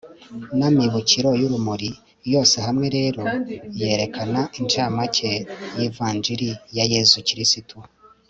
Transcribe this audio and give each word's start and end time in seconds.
n'amibukiro 0.57 1.29
y'urumuri. 1.41 1.89
yose 2.33 2.55
hamwe 2.65 2.87
rero 2.97 3.23
yerekana 3.79 4.41
inshamake 4.59 5.29
y'ivanjili 5.79 6.47
ya 6.77 6.85
yezu 6.93 7.17
kristu 7.27 7.77